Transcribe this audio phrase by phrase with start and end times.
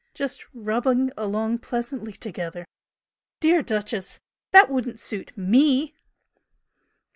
[0.15, 2.65] Just 'rubbing along pleasantly together!'
[3.39, 5.93] Dear 'Duchess,' that wouldn't suit ME!"